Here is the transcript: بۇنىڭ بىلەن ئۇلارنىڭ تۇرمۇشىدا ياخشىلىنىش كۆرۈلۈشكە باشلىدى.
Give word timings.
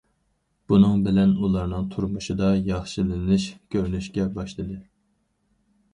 بۇنىڭ 0.71 1.03
بىلەن 1.07 1.35
ئۇلارنىڭ 1.43 1.85
تۇرمۇشىدا 1.93 2.49
ياخشىلىنىش 2.71 3.45
كۆرۈلۈشكە 3.77 4.29
باشلىدى. 4.39 4.81